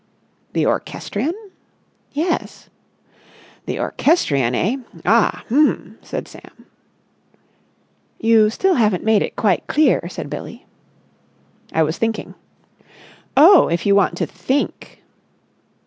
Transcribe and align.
"The 0.53 0.65
orchestrion?" 0.65 1.35
"Yes." 2.11 2.71
"The 3.67 3.77
orchestrion, 3.79 4.55
eh? 4.55 4.77
Ah! 5.05 5.43
H'm!" 5.45 5.99
said 6.01 6.27
Sam. 6.27 6.65
"You 8.19 8.49
still 8.49 8.73
haven't 8.73 9.03
made 9.03 9.21
it 9.21 9.35
quite 9.35 9.67
clear," 9.67 10.01
said 10.09 10.27
Billie. 10.27 10.65
"I 11.71 11.83
was 11.83 11.99
thinking." 11.99 12.33
"Oh, 13.37 13.67
if 13.67 13.85
you 13.85 13.93
want 13.93 14.17
to 14.17 14.25
_think! 14.25 15.01